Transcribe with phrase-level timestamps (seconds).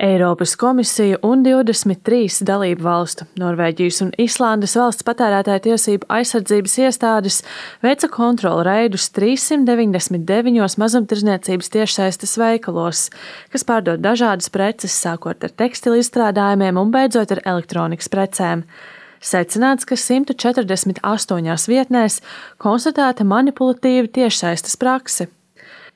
[0.00, 7.42] Eiropas komisija un 23 dalību valstu, Norvēģijas un Islandes valsts patērētāju tiesību aizsardzības iestādes
[7.84, 13.02] veica kontrolu reidus 399 mazumtirdzniecības tiešsaistes veikalos,
[13.52, 18.64] kas pārdod dažādas preces, sākot ar tekstilu izstrādājumiem un beidzot ar elektronikas precēm.
[19.20, 22.22] Secināts, ka 148 vietnēs
[22.56, 25.28] konstatēta manipulatīva tiešsaistes prakse.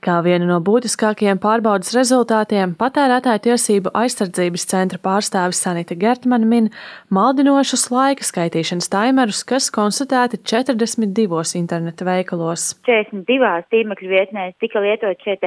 [0.05, 6.67] Kā vienu no būtiskākajiem pārbaudas rezultātiem patērētāju tiesību aizsardzības centra pārstāvis Sanita Gertmana min
[7.09, 12.67] maldinošus laika skaitīšanas taimerus, kas konstatēti 42 interneta veikalos.
[12.85, 15.39] 42 tīmekļu vietnēs tika lietot šie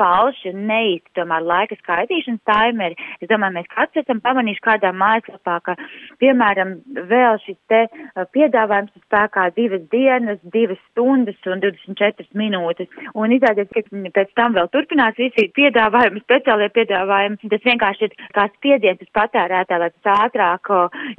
[0.00, 2.96] falši un neīsti tomēr laika skaitīšanas taimeri.
[3.20, 5.76] Es domāju, mēs kāds esam pamanījuši kādā mājaslapā, ka,
[6.24, 6.78] piemēram,
[7.12, 7.84] vēl šis te
[8.32, 12.88] piedāvājums spēkā divas dienas, divas stundas un 24 minūtes.
[13.12, 17.50] Un izrādies, ka pēc tam vēl turpinās visi piedāvājumi, speciālie piedāvājumi.
[17.52, 20.72] Tas vienkārši ir kā spiediens uz patērētāju, lai tas ātrāk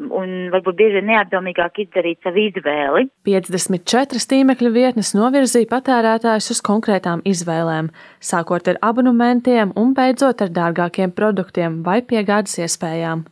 [0.10, 3.08] un varbūt bieži neapdomīgāk izdarītu savu izvēli.
[3.30, 7.92] 54 tīmekļa vietnes novirzīja patērētājus uz konkrētām izvēlēm,
[8.24, 13.26] sākot ar abonementiem un beidzot ar dārgākiem produktiem vai piegādes iespējām.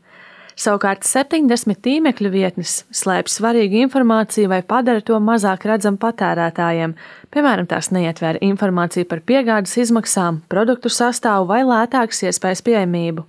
[0.57, 6.95] Savukārt 70 tīmekļa vietnes slēpj svarīgu informāciju vai padara to mazāk redzamu patērētājiem.
[7.29, 13.27] Piemēram, tās neietver informāciju par piegādes izmaksām, produktu sastāvu vai lētākas iespējas pieejamību.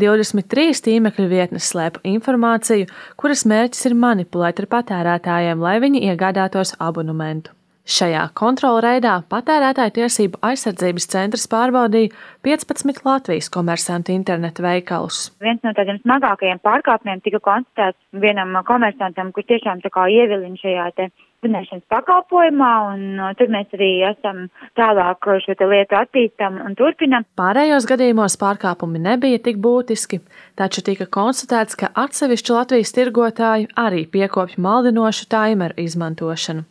[0.00, 2.88] 23 tīmekļa vietnes slēp informāciju,
[3.20, 7.52] kuras mērķis ir manipulēt ar patērētājiem, lai viņi iegādātos abonementu.
[7.84, 12.14] Šajā kontrolreidā patērētāju tiesību aizsardzības centrs pārbaudīja
[12.46, 15.26] 15 Latvijas komersantu internetu veikalus.
[15.44, 20.88] Viens no tādiem smagākajiem pārkāpumiem tika konstatēts vienam komersantam, kurš tiešām tā kā ievilina šajā
[20.96, 21.10] te
[21.44, 24.46] zināšanas pakalpojumā, un uh, tur mēs arī esam
[24.80, 27.28] tālāk šo te lietu attīstam un turpinam.
[27.36, 30.22] Pārējos gadījumos pārkāpumi nebija tik būtiski,
[30.56, 36.64] taču tika konstatēts, ka atsevišķi Latvijas tirgotāji arī piekopja maldinošu taimeru izmantošanu.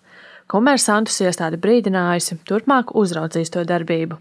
[0.51, 4.19] Komersantus iestāde brīdinājusi, turpmāk uzraudzīs to darbību.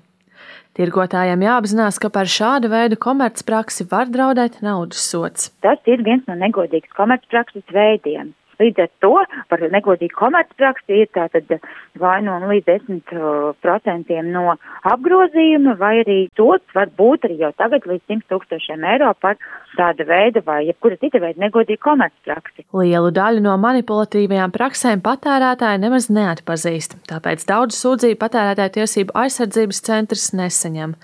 [0.79, 5.51] Tirgotājiem jāapzinās, ka par šādu veidu komercpraksi var draudēt naudas sots.
[5.61, 8.33] Tas ir viens no negodīgas komercprakses veidiem.
[8.63, 9.13] Līdz ar to
[9.51, 11.51] par negodīgu komercpraksi ir tātad
[11.99, 14.57] vai nu no līdz 10% no
[14.89, 19.39] apgrozījuma, vai arī sots var būt arī jau tagad līdz 100 tūkstošiem eiro par
[19.77, 22.67] tāda veida vai jebkura cita veida negodīgu komercpraksi.
[22.83, 30.31] Lielu daļu no manipulatīvajām praksēm patērētāji nemaz neatpazīst, tāpēc daudz sūdzību patērētāju tiesību aizsardzības centrs
[30.39, 30.97] nesaņem.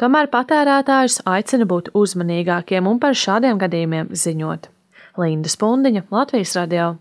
[0.00, 4.75] Tomēr patērētājus aicina būt uzmanīgākiem un par šādiem gadījumiem ziņot.
[5.18, 6.96] Linda Spundiņa, Latvijas radio.